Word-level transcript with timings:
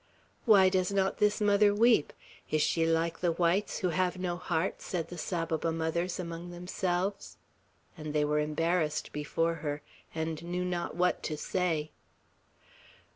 "Why 0.45 0.67
does 0.69 0.91
not 0.91 1.19
this 1.19 1.39
mother 1.39 1.75
weep? 1.75 2.11
Is 2.49 2.63
she 2.63 2.87
like 2.87 3.19
the 3.19 3.33
whites, 3.33 3.77
who 3.77 3.89
have 3.89 4.17
no 4.17 4.35
heart?" 4.35 4.81
said 4.81 5.09
the 5.09 5.15
Saboba 5.19 5.71
mothers 5.71 6.19
among 6.19 6.49
themselves; 6.49 7.37
and 7.95 8.11
they 8.11 8.25
were 8.25 8.39
embarrassed 8.39 9.11
before 9.11 9.53
her, 9.61 9.83
and 10.15 10.41
knew 10.43 10.65
not 10.65 10.95
what 10.95 11.21
to 11.21 11.37
say. 11.37 11.91